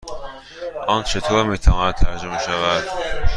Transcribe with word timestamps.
آن 0.87 1.03
چطور 1.03 1.43
می 1.43 1.57
تواند 1.57 1.93
ترجمه 1.95 2.39
شود؟ 2.39 2.83